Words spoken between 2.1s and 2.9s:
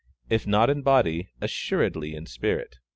in spirit.